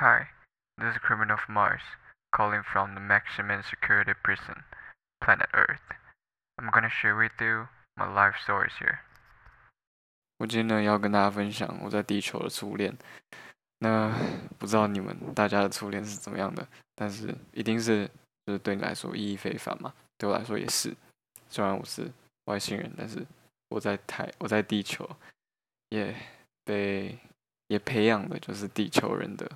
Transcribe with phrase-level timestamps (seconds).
[0.00, 0.28] Hi,
[0.78, 1.82] this is Criminal of Mars,
[2.32, 4.64] calling from the maximum security prison,
[5.22, 5.84] planet Earth.
[6.56, 9.00] I'm gonna share with you my life stories here.
[10.38, 12.96] 我今天呢要跟大家分享我在地球的初恋。
[13.80, 14.10] 那
[14.58, 16.66] 不知道你们大家的初恋是怎么样的？
[16.94, 18.10] 但是一定是
[18.46, 19.92] 就是对你来说意义非凡嘛？
[20.16, 20.96] 对我来说也是。
[21.50, 22.10] 虽然我是
[22.46, 23.22] 外星人，但是
[23.68, 25.06] 我在台我在地球
[25.90, 26.16] 也
[26.64, 27.18] 被
[27.66, 29.46] 也培养的就是地球人的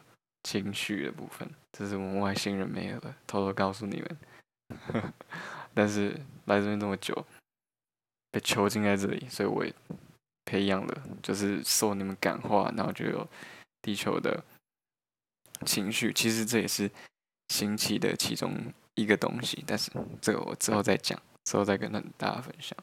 [0.45, 3.12] 情绪的部分，这是我们外星人没有的。
[3.27, 5.12] 偷偷告诉你们，
[5.74, 6.10] 但是
[6.45, 7.27] 来这边这么久，
[8.30, 9.74] 被囚禁在这里，所以我也
[10.45, 13.28] 培养了，就是受你们感化，然后就有。
[13.84, 14.42] 地球的
[15.66, 16.91] 情绪，其实这也是
[17.50, 18.56] 新奇的其中
[18.95, 19.91] 一个东西，但是
[20.22, 22.74] 这个我之后再讲，之后再跟大家分享。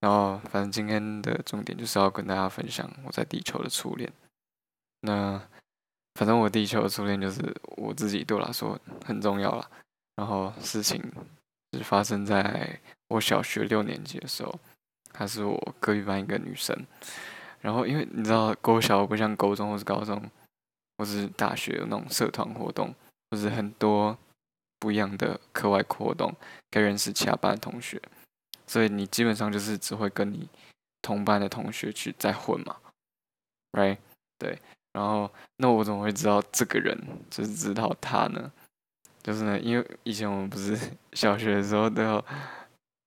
[0.00, 4.12] 然后，反正今天的重点就是要跟大家分享我在地球的初恋。
[5.00, 5.40] 那
[6.14, 7.40] 反正我地球的初恋就是
[7.76, 9.70] 我自己对我来说很重要了。
[10.16, 11.02] 然后事情
[11.72, 14.58] 是发生在我小学六年级的时候，
[15.12, 16.76] 她是我隔壁班一个女生。
[17.60, 20.22] 然后，因为你知道，高小不像高中或是高中，
[20.98, 22.94] 或是大学有那种社团活动，
[23.30, 24.16] 或是很多
[24.78, 26.30] 不一样的课外活动，
[26.70, 27.98] 可以认识其他班的同学，
[28.66, 30.46] 所以你基本上就是只会跟你
[31.00, 32.76] 同班的同学去在混嘛
[33.72, 33.96] ，right？
[34.38, 34.58] 对。
[34.94, 38.50] 然后，那我怎么会知道这个人就是知道他呢？
[39.22, 40.78] 就是呢，因为以前我们不是
[41.12, 42.24] 小学的时候都要。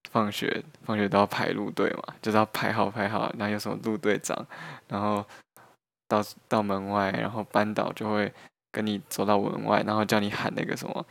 [0.09, 4.47] 放学，放学都要排路队嘛，就是要排好排好，然后有什么路队长，
[4.88, 5.23] 然后
[6.08, 8.33] 到到门外，然后班导就会
[8.71, 11.05] 跟你走到门外，然后叫你喊那个什么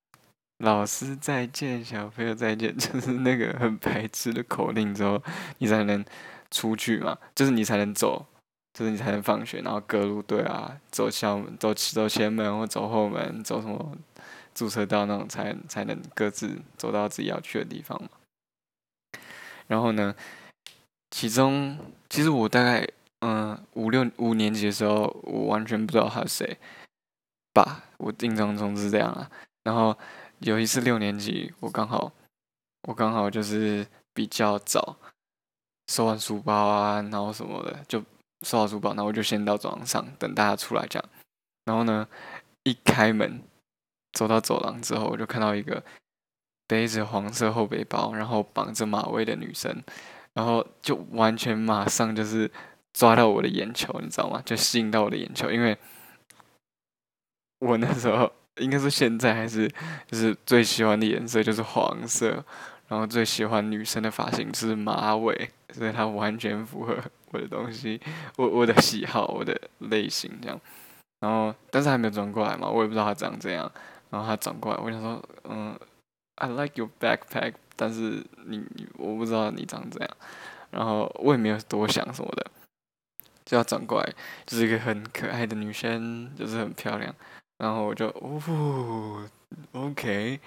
[0.62, 5.20] “老师再见，小朋友再见”， 就是那个很白痴的口令之后，
[5.58, 6.04] 你才能
[6.50, 8.26] 出去嘛，就是你才能走，
[8.74, 13.96] 就是你才能放学，然后隔路队啊，走校门，走走前门或走后门，走什么
[14.52, 18.08] 注册道那种，才才能各自走到自己要去的地方嘛。
[19.68, 20.14] 然后呢，
[21.10, 21.78] 其中
[22.10, 22.84] 其实我大概
[23.20, 26.58] 嗯五六五年级的时候，我完全不知道他是谁
[27.52, 29.30] 吧，我印象中是这样啊。
[29.62, 29.96] 然后
[30.40, 32.10] 有一次六年级，我刚好
[32.88, 34.96] 我刚好就是比较早
[35.86, 38.02] 收完书包啊，然后什么的，就
[38.44, 41.08] 收好书包，然后我就先到走廊上等大家出来这样。
[41.64, 42.06] 然后呢，
[42.62, 43.42] 一开门
[44.12, 45.82] 走到走廊之后，我就看到一个。
[46.66, 49.84] 背着黄色后背包，然后绑着马尾的女生，
[50.32, 52.50] 然后就完全马上就是
[52.94, 54.42] 抓到我的眼球，你知道吗？
[54.46, 55.76] 就吸引到我的眼球，因为
[57.58, 59.70] 我那时候应该是现在还是
[60.10, 62.42] 就是最喜欢的颜色就是黄色，
[62.88, 66.96] 然后最喜欢女生的发型是马尾，所以它完全符合
[67.34, 68.00] 我的东西，
[68.36, 70.58] 我我的喜好，我的类型这样。
[71.20, 73.70] 然后但是还没有转过来嘛，我也不知道他长怎样。
[74.10, 75.78] 然后他转过来，我想说，嗯。
[76.36, 80.10] I like your backpack，但是你我不知道你长怎样，
[80.72, 82.50] 然后我也没有多想什么的，
[83.44, 84.12] 就要转过来，
[84.44, 87.14] 就是一个很可爱的女生，就是很漂亮，
[87.58, 89.30] 然后我就哦
[89.70, 90.40] ，OK，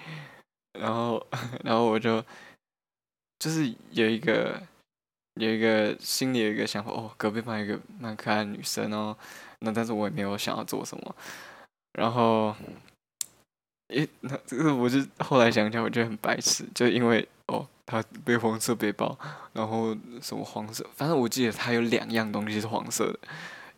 [0.78, 1.26] 然后
[1.64, 2.22] 然后我就
[3.38, 4.62] 就是有一个
[5.38, 9.16] 有一个心里有一个想法，哦，隔壁班一个蛮可爱的女生哦，
[9.60, 11.16] 那但是我也没有想要做什么，
[11.92, 12.54] 然后。
[13.88, 19.18] 诶，那这个我就后来想想，我觉得很白痴，就因为哦，她背黄色背包，
[19.54, 23.20] 然后什么黄色，反正我记得她有两样东西是黄色的，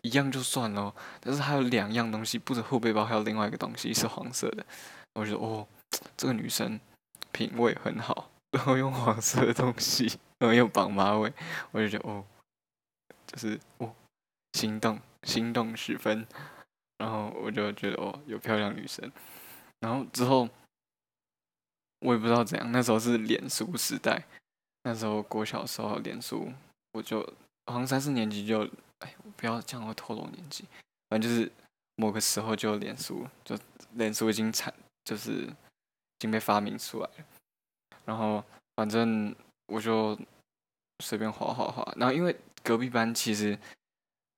[0.01, 4.65] 一样就算了，但是她有两样东西，不止后背包，还有另外一个东西是黄色的，
[5.13, 5.65] 我觉得哦，
[6.17, 6.77] 这个女生
[7.31, 10.11] 品味很好，然后用黄色的东西，
[10.41, 11.31] 然后又绑马尾，
[11.69, 12.25] 我就觉得哦，
[13.27, 13.93] 就是哦，
[14.53, 16.25] 心动，心动十分，
[16.97, 19.11] 然后我就觉得哦，有漂亮女生。
[19.81, 20.49] 然后之后，
[21.99, 22.71] 我也不知道怎样。
[22.71, 24.25] 那时候是脸书时代，
[24.81, 26.51] 那时候国小时候脸书，
[26.93, 27.21] 我就
[27.67, 28.67] 好像三四年级就，
[28.99, 30.65] 哎，不要这样会透露年纪。
[31.07, 31.51] 反正就是
[31.97, 33.55] 某个时候就脸书，就
[33.91, 34.73] 脸书已经产，
[35.05, 35.53] 就是已
[36.17, 37.25] 经被发明出来了。
[38.05, 38.43] 然后
[38.75, 39.35] 反正
[39.67, 40.17] 我就
[41.01, 41.91] 随便画画画。
[41.97, 42.33] 然后因为
[42.63, 43.57] 隔壁班其实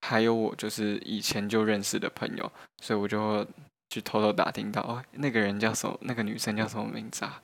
[0.01, 2.51] 还有我，就是以前就认识的朋友，
[2.81, 3.45] 所以我就。
[3.89, 5.95] 去偷偷打听到哦，那个人叫什么？
[6.01, 7.39] 那个女生叫什么名字啊？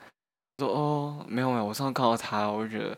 [0.58, 2.98] 说哦，没有没有，我上次看到她，我就觉得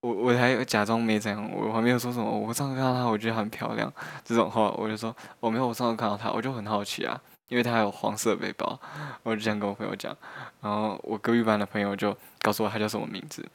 [0.00, 2.28] 我我还假装没怎样，我还没有说什么。
[2.28, 3.92] 我上次看到她，我觉得很漂亮，
[4.24, 5.68] 这种话我就说我没有。
[5.68, 8.76] 我上次看到她，我就很好奇啊，因为她还有黄色背包，
[9.22, 10.16] 我就这样跟我朋友讲。
[10.60, 13.48] 然后我隔壁班的朋友就告诉我她叫什么名字，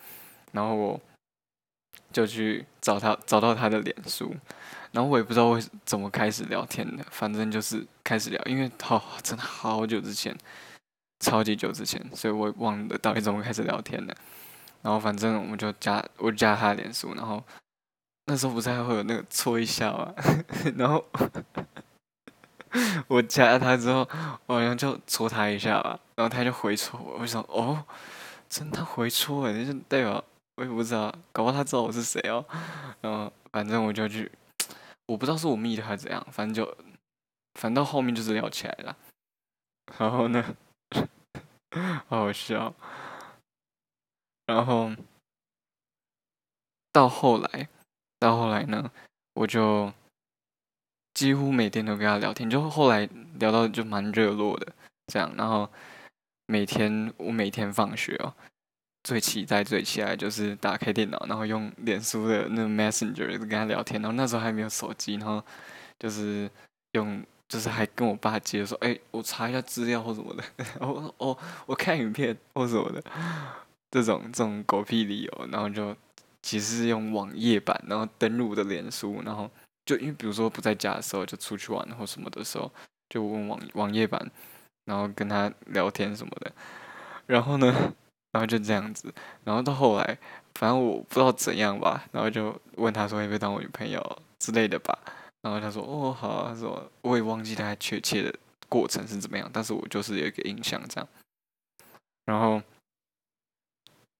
[0.54, 0.98] 然后我
[2.12, 4.36] 就去找她，找到她的脸书，
[4.92, 7.86] 然后我也不知道为怎么开始聊天的，反正就是。
[8.08, 10.34] 开始聊，因为好真的好久之前，
[11.20, 14.16] 超级久之前，所以我忘了到底怎么开始聊天的。
[14.82, 17.44] 然后反正我们就加，我加他脸书，然后
[18.28, 20.16] 那时候不是还会有那个搓一下嘛，
[20.78, 21.04] 然后
[23.10, 24.08] 我加他之后，
[24.46, 27.84] 我好像就戳他一下吧，然后他就回戳我，我想哦，
[28.48, 30.24] 真的回戳哎，就代表
[30.58, 32.44] 我也不知道，搞不好他知道我是谁哦。
[33.02, 34.32] 然后反正我就去，
[35.06, 36.78] 我不知道是我密的还是怎样，反正就，
[37.54, 38.98] 反正到后面就是聊起来了。
[40.00, 40.44] 然后呢，
[42.10, 42.74] 好好笑。
[44.48, 44.92] 然后
[46.92, 47.70] 到后来，
[48.18, 48.92] 到后来呢，
[49.34, 49.94] 我就
[51.14, 54.74] 几乎每天都跟他聊天，就后来聊到就蛮热络的
[55.06, 55.32] 这样。
[55.38, 55.70] 然后
[56.48, 58.34] 每天我每天放学哦，
[59.08, 64.02] 最期待最期待就是打开电脑，然后用脸书的那个 Messenger 跟他聊天。
[64.02, 65.42] 然后那时候还没有手机，然后
[65.98, 66.52] 就是
[66.92, 70.44] 用，就是还跟我爸接说，哎，我查一下资料或什么的，
[70.86, 71.38] 我我
[71.68, 73.02] 我看影片或什么的。
[73.90, 75.96] 这种这种狗屁理由，然后就
[76.42, 79.50] 其实是用网页版，然后登录的脸书，然后
[79.86, 82.70] 就因为比如说不在家的时候，就出去玩或什么的时候，
[83.08, 84.30] 就问网网页版，
[84.84, 86.52] 然后跟他聊天什么的，
[87.26, 87.74] 然后呢，
[88.38, 89.12] 然后就这样子，
[89.44, 90.16] 然后到后来，
[90.54, 94.00] 反正我不知道怎样吧，然后就问他说要不要当我女朋友
[94.38, 94.96] 之类的吧，
[95.42, 98.36] 然后他说哦好，他说我也忘记他确切的
[98.70, 101.10] 过程是怎么样，但是我就是有一个印象这样，
[102.26, 102.62] 然后。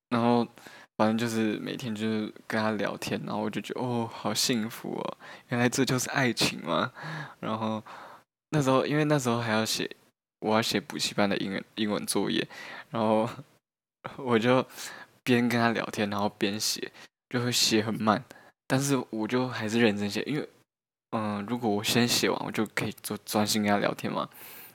[0.10, 0.48] 然后，
[0.96, 5.18] 反正就是每天就是跟他聊天，然后我就觉得哦，好幸福哦，
[5.50, 6.94] 原来这就是爱情嘛。
[7.42, 7.84] 然后
[8.52, 9.94] 那时候，因为那时候还要写，
[10.40, 12.48] 我要写补习班的英文英文作业，
[12.90, 13.30] 然后
[14.16, 14.66] 我就
[15.24, 16.92] 边跟他聊天，然后边写，
[17.30, 18.24] 就会写很慢，
[18.66, 20.50] 但是我就还是认真写，因为
[21.12, 24.30] 嗯，如果我先写完，我就可以做专心跟他聊天嘛。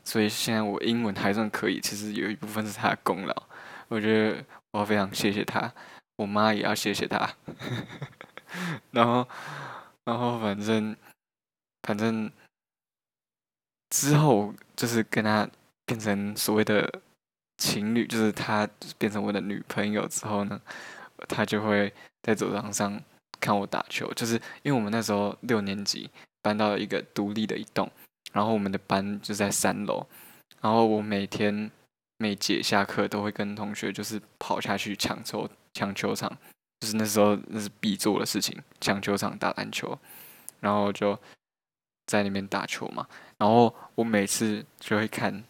[0.04, 3.42] 所以现在我英文还算可以，其实有一部分是他的功劳，
[3.88, 4.44] 我觉得。
[4.72, 5.70] 我要非常谢谢他，
[6.16, 7.30] 我妈也要谢谢他。
[8.90, 9.28] 然后，
[10.04, 10.96] 然后反正，
[11.82, 12.32] 反正
[13.90, 15.46] 之后就是跟他
[15.84, 17.02] 变成所谓的
[17.62, 18.68] 情侣，就是他
[18.98, 20.60] 变成我的女朋友之后呢，
[21.28, 21.92] 他就会
[22.22, 23.00] 在走廊上
[23.40, 24.12] 看我打球。
[24.14, 26.10] 就是因为我们那时候六年级
[26.42, 27.90] 搬到了一个独立的一栋，
[28.32, 30.06] 然后我们的班就在三楼，
[30.60, 31.70] 然后我每天。
[32.18, 36.30] 每节下课都会跟同学就是跑下去抢球抢球场，
[36.78, 39.98] 就是那时候那是必做的事情，抢球场打篮球，
[40.60, 41.18] 然后就
[42.06, 43.04] 在那边打球嘛。
[43.38, 45.42] 然后我每次就会看，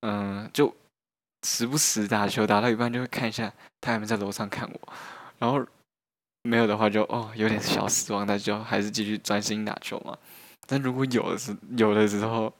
[0.00, 0.74] 嗯，就
[1.44, 4.92] 时不时打球打到一半就会看一下他有没有在楼上看我，
[5.38, 5.64] 然后
[6.42, 10.16] 没有的话就哦有点小失望，那就还是继续专心打球嘛。
[10.66, 12.52] 但如果有的时有的时候，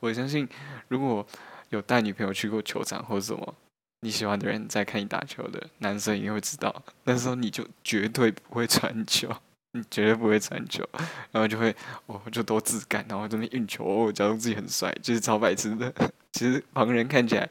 [0.00, 0.48] 我相信
[0.88, 1.26] 如果。
[1.70, 3.54] 有带女朋友去过球场或者什么，
[4.02, 6.72] 你喜欢的人在看你打球的男生一定会知道，
[7.02, 9.28] 那时候你就绝对不会传球，
[9.72, 10.88] 你绝对不会传球，
[11.32, 11.74] 然后就会
[12.06, 15.92] 哦就多自干，然后这边运球，假装自己很帅，就是超白痴的。
[16.30, 17.50] 其实旁人看起来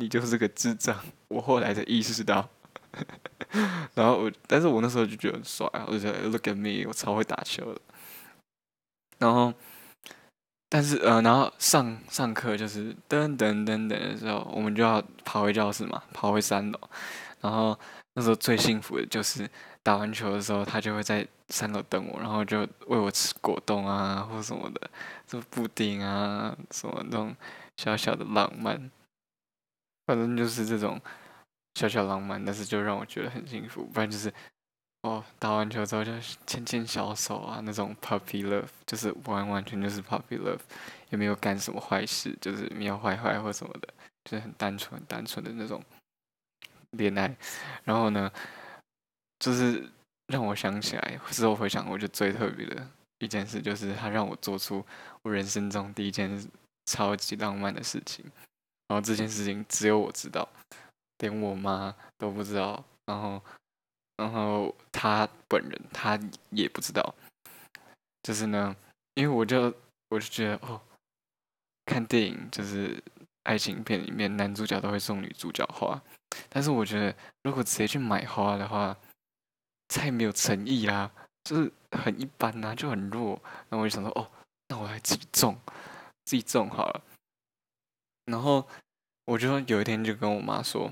[0.00, 0.98] 你就是个智障，
[1.28, 2.48] 我后来才意识到。
[3.94, 7.80] 然后我，但是我那时候就觉得很帅，我就觉得 look at me，我超会打球的。
[9.18, 9.52] 然后。
[10.72, 16.78] 但是呃，然后上上课就是噔噔噔噔的时候，我们就要跑回教室嘛，跑回三楼。
[17.40, 17.76] 然后
[18.14, 19.50] 那时候最幸福的就是
[19.82, 24.88] 打完球的时候，他就会在三楼等我，然后就喂我吃果冻啊，或什么的，
[25.26, 27.34] 做布丁啊，什么那种
[27.76, 28.92] 小小的浪漫。
[30.10, 31.00] 反正就是这种
[31.74, 33.84] 小小浪漫，但是就让我觉得很幸福。
[33.84, 34.32] 不然就是。
[35.02, 36.12] 哦，打完球之后就
[36.46, 40.60] 牵牵小手啊，那种 puppy love，就是完完全就是 puppy love，
[41.08, 43.88] 也没有干什么坏事，就是没有坏坏或什么的，
[44.24, 45.82] 就是很单纯、很单纯的那种
[46.90, 47.34] 恋爱。
[47.82, 48.30] 然后呢，
[49.38, 49.88] 就是
[50.26, 52.86] 让我想起来，事后回想，我觉得最特别的
[53.20, 54.84] 一件事，就是他让我做出
[55.22, 56.46] 我人生中第一件
[56.84, 58.22] 超级浪漫的事情。
[58.90, 60.48] 然后这件事情只有我知道，
[61.18, 62.84] 连我妈都不知道。
[63.06, 63.40] 然后。
[64.16, 66.20] 然后他本人他
[66.50, 67.14] 也不知道，
[68.22, 68.76] 就是呢，
[69.14, 69.74] 因为我就
[70.10, 70.78] 我就觉得哦，
[71.86, 73.02] 看电影就是
[73.44, 75.98] 爱情片里面男主角都会送女主角花，
[76.50, 78.94] 但是我觉得如果直接去买花的话，
[79.88, 81.10] 太没有诚意啦，
[81.44, 83.40] 就是很一般呐，就很弱。
[83.70, 84.30] 那我就想说哦，
[84.68, 85.58] 那我来自己种，
[86.26, 87.02] 自己种好了。
[88.30, 88.66] 然后
[89.26, 90.90] 我就有一天就跟我妈说，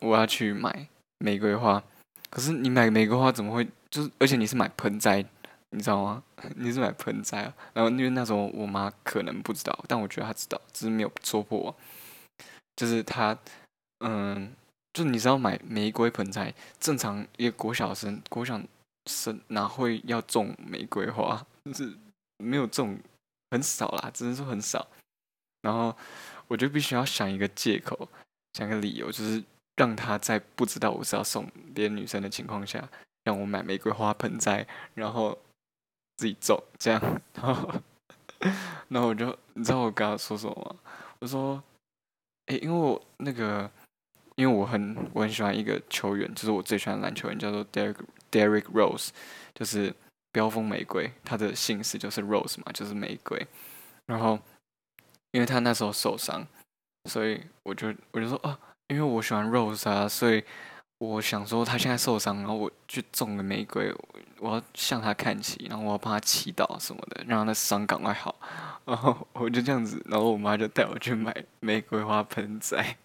[0.00, 0.88] 我要去买
[1.18, 1.82] 玫瑰花。
[2.28, 3.66] 可是你买玫瑰花怎么会？
[3.88, 5.24] 就是而且你是买盆栽，
[5.70, 6.22] 你知道吗？
[6.56, 7.54] 你是买盆栽啊？
[7.72, 11.76] 然后因为那时候我妈可能不知道，但我觉得她知道，只是没有说破我。
[12.76, 13.36] 就是她，
[13.98, 14.52] 嗯，
[14.92, 18.60] 就你知道买玫瑰盆栽，正常一个国小生，国小
[19.06, 21.44] 生哪会要种玫瑰花？
[21.66, 21.96] 就是
[22.38, 22.98] 没有种，
[23.50, 24.86] 很少啦，只能说很少。
[25.62, 25.94] 然后
[26.50, 28.06] 我就必须要想一个借口，
[28.52, 29.42] 想个理由，就是
[29.76, 32.86] 让他在不知道我是要送别的女生的情况下，
[33.24, 35.38] 让我买玫瑰花盆栽，然后。
[36.20, 37.00] 自己种这样，
[37.32, 37.74] 然后，
[38.88, 40.76] 然后我就，你知道我跟他说什么吗？
[41.18, 41.62] 我说，
[42.48, 43.70] 诶，因为我那个，
[44.34, 47.96] 因为我很我很喜欢一个球员，就是我最喜欢的篮球员，叫做 Derek
[48.30, 49.08] Derek Rose，
[49.54, 49.94] 就是
[50.30, 53.46] 飙风玫瑰，他的姓氏就是 Rose 嘛，就是玫瑰。
[54.04, 54.38] 然后，
[55.32, 56.46] 因为他那时候受伤，
[57.08, 58.58] 所以我就我就说啊，
[58.88, 60.44] 因为我喜欢 Rose 啊，所以。
[61.02, 63.90] 我想说，他现在受伤，然后我去种个玫瑰，
[64.38, 68.38] 我要向他看齐，然后我要帮他祈祷什么的，让他的伤赶快好。
[68.84, 72.98] 然后我就这样子，然后我妈就带我去买玫瑰花盆栽。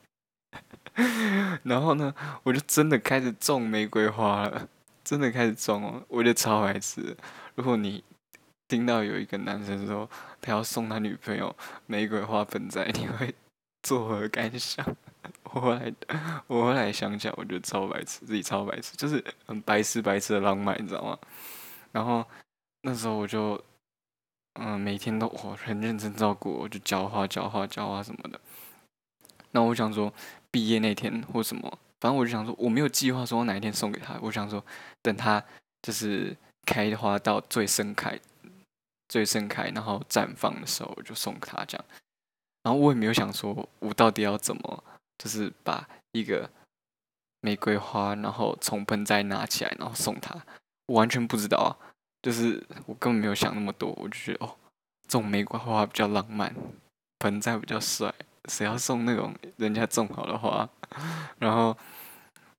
[1.64, 2.14] 然后呢，
[2.44, 4.68] 我就真的开始种玫瑰花了，
[5.02, 7.16] 真的开始种哦，我就超爱吃。
[7.56, 8.04] 如果你
[8.68, 10.10] 听到有一个男生说
[10.42, 11.56] 他要送他女朋友
[11.86, 13.34] 玫瑰花盆栽，你会
[13.84, 14.86] 作何感想？
[15.44, 15.94] 我后来，
[16.48, 21.18] 我后来想起来，我觉得超白痴，自己超白痴，就是很白痴白痴的浪漫，你知道吗？
[21.92, 22.26] 然后
[22.82, 23.60] 那时候我就，
[24.54, 28.40] 嗯，每天都我很认真照顾，我就浇花、浇花、浇花什么的。
[29.52, 30.14] 那我想说，
[30.52, 34.20] 毕业那天或什么，反正我就想说，我没有计划说我哪一天送给他。
[34.22, 34.64] 我想说，
[35.02, 35.44] 等他
[35.82, 38.20] 就是开花到最盛开、
[39.16, 41.86] 最盛开，然后绽放的时候，我就送给他这样。
[42.64, 44.84] 然后我也没有想说，我到底要怎么。
[45.18, 46.50] 就是把一个
[47.40, 50.36] 玫瑰花，然后从盆栽拿起来，然后送他。
[50.88, 51.72] 我完全不知道啊，
[52.22, 54.58] 就是我根本没有想那么多，我就觉得哦，
[55.08, 56.54] 种玫瑰花比较浪漫，
[57.20, 58.14] 盆栽比较帅，
[58.50, 60.70] 谁要送那种人家种好的花？
[61.40, 61.78] 然后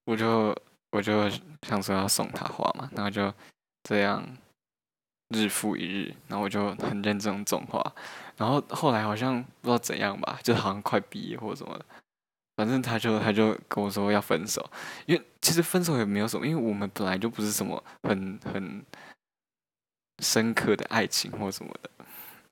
[0.05, 0.57] 我就
[0.89, 1.29] 我就
[1.61, 3.31] 想说要送他花嘛，然后就
[3.83, 4.27] 这样
[5.29, 7.81] 日复一日，然后我就很认真种花。
[8.37, 11.85] 然后后来好像不知道怎样吧，就好像快毕业或者什么的。
[12.55, 14.67] 反正他就他就跟我说要分手，
[15.05, 18.83] 因为其实分手也没有什么，因为我们本来就不是什么很很
[20.23, 21.89] 深刻的爱情或什么的。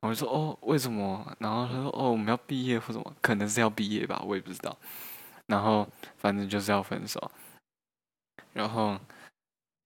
[0.02, 1.36] 我就说哦，为什么？
[1.40, 4.78] 然后他说哦，我们要毕业或什么，可能是要毕业吧，我也不知道。
[5.48, 7.32] 然后反正就是要分手，
[8.54, 9.00] 然后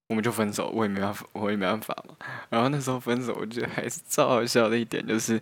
[0.10, 2.14] 我们就分手，我也没办法，我也没办法嘛。
[2.50, 5.42] 然后那时候分手，我觉得还是超好笑的一点，就是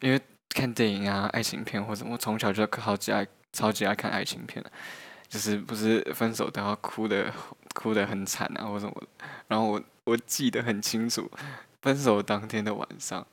[0.00, 0.20] 因为
[0.50, 3.26] 看电影啊、爱情片或者，我从小就好几爱。
[3.50, 4.62] 超级爱看爱情片
[5.26, 7.32] 就是不是分手都要哭的
[7.74, 9.02] 哭的很惨啊或什么，
[9.48, 11.28] 然后我我记得很清楚，
[11.80, 13.26] 分手当天的晚上，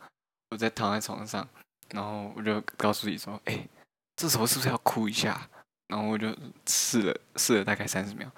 [0.50, 1.46] 我在躺在床上，
[1.90, 3.68] 然后我就告诉你说，哎，
[4.16, 5.50] 这时候是不是要哭一下？
[5.90, 6.34] 然后我就
[6.66, 8.32] 试了试了大概三十秒，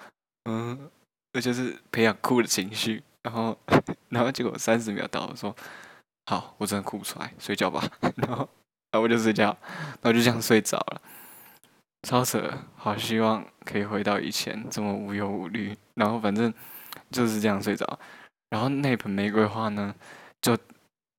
[0.46, 0.90] 嗯，
[1.40, 3.58] 就是培养哭的情绪，然后
[4.08, 5.54] 然后结果三十秒到，我说
[6.26, 7.82] 好，我真的哭不出来，睡觉吧，
[8.16, 8.48] 然后
[8.90, 9.56] 然后我就睡觉，
[10.02, 11.00] 然后就这样睡着了。
[12.06, 15.76] 超扯，好希望可以回到以前这么无忧无虑。
[15.94, 16.52] 然后反正
[17.10, 17.98] 就是这样睡着。
[18.50, 19.94] 然后那盆玫瑰花呢，
[20.40, 20.56] 就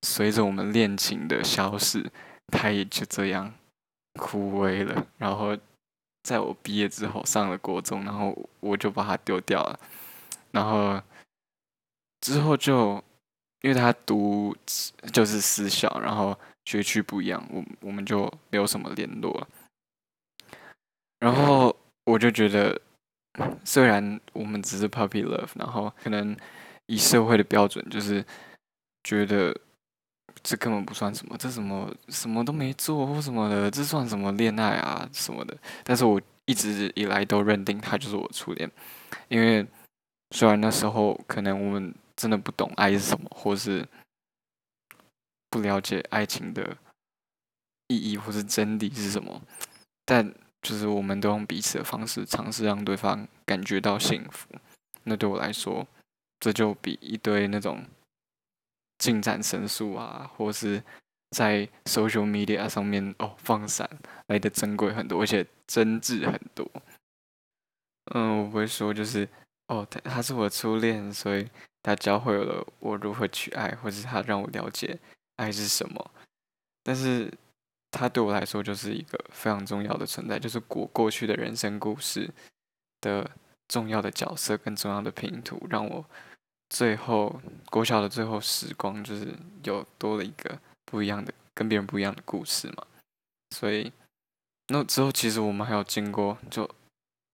[0.08, 2.10] 随着我们恋情的消逝，
[2.48, 3.54] 它也就这样
[4.18, 5.06] 枯萎了。
[5.18, 5.56] 然后
[6.24, 9.80] 在我毕业之后上了国中，然后我就把它丢掉了。
[10.52, 11.02] 然后
[12.22, 13.04] 之后就
[13.62, 14.56] 因为他读
[15.12, 19.48] 就是私校，然后学区不一样，我我们就没有什么联络。
[21.20, 21.76] 然后
[22.06, 22.80] 我就觉得，
[23.66, 26.36] 虽然我们只是 puppy love，然后可能
[26.86, 28.26] 以社会的标准，就是
[29.04, 29.54] 觉得
[30.42, 35.58] 这根本不算什么，这什么什么都没做或什么的，这算什么恋爱啊什么的。
[35.84, 38.72] 但是我一直以来都认定他就是我初恋，
[39.28, 39.66] 因为
[40.32, 43.88] 虽然那时候可能我们真的不懂爱是什么，或是
[45.50, 46.78] 不了解爱情的
[47.88, 49.42] 意义或是真理是什么，
[50.06, 50.34] 但。
[50.62, 54.50] 就是我们都用彼此的方式尝试让对方感觉到幸福，
[55.04, 55.88] 那对我来说，
[56.38, 57.82] 这就比一堆那种
[58.98, 60.84] 进展神速啊，或是
[61.30, 63.90] 在 social media 上面哦放闪
[64.28, 66.70] 来的珍贵很多，而且真挚很多。
[68.14, 69.26] 嗯，我不会说就是
[69.70, 71.50] 哦，他他是我的初恋，所以
[71.82, 75.00] 他教会了我如何去爱，或是他让我了解
[75.38, 76.12] 爱是什么，
[76.84, 77.34] 但是。
[77.92, 82.30] 他对我来说就是一个非常重要的存在，就是过过去的人生故事
[83.02, 83.28] 的
[83.68, 86.06] 重要的角色跟重要的拼图，让我
[86.70, 89.34] 最后国小的最后时光，就是
[89.64, 92.86] 有多了一个不一样的、跟别人不一样的故事嘛。
[93.56, 93.92] 所以
[94.68, 96.70] 那之后，其实我们还有经过就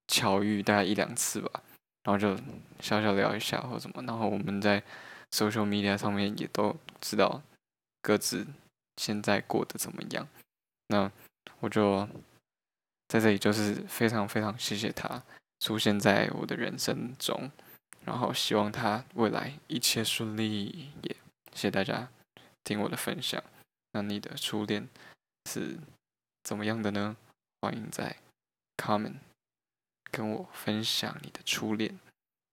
[0.07, 1.61] 巧遇大概一两次吧，
[2.05, 2.37] 然后就
[2.79, 4.81] 小小聊一下或什么，然后我们在
[5.31, 7.41] social media 上面也都知道
[8.01, 8.47] 各自
[8.95, 10.27] 现在过得怎么样。
[10.87, 11.11] 那
[11.59, 12.07] 我就
[13.07, 15.23] 在这里，就是非常非常谢谢他
[15.59, 17.51] 出现在我的人生中。
[18.05, 21.15] 然后希望他未来一切顺利，也
[21.53, 22.07] 谢谢大家
[22.63, 23.43] 听我的分享。
[23.93, 24.87] 那你的初恋
[25.49, 25.79] 是
[26.43, 27.17] 怎么样的呢？
[27.61, 28.15] 欢迎在
[28.77, 29.15] comment
[30.15, 31.99] 跟我分享你的初恋。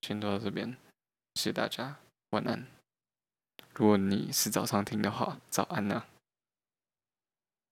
[0.01, 0.77] 先到这边，
[1.37, 1.95] 谢谢大家，
[2.31, 2.67] 晚安。
[3.75, 6.05] 如果你是早上听的话，早安呢。